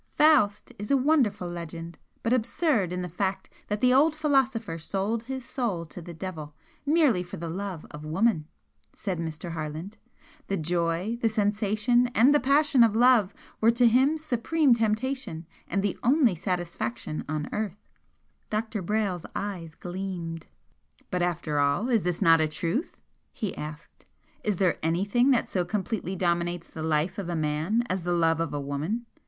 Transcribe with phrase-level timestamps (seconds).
[0.15, 5.21] "'Faust' is a wonderful legend, but absurd in the fact that the old philosopher sold
[5.25, 6.55] his soul to the Devil,
[6.87, 8.47] merely for the love of woman,"
[8.93, 9.51] said Mr.
[9.51, 9.97] Harland.
[10.47, 15.83] "The joy, the sensation and the passion of love were to him supreme temptation and
[15.83, 17.85] the only satisfaction on earth."
[18.49, 18.81] Dr.
[18.81, 20.47] Brayle's eyes gleamed.
[21.11, 24.07] "But, after all, is this not a truth?" he asked
[24.43, 28.39] "Is there anything that so completely dominates the life of a man as the love
[28.39, 29.05] of a woman?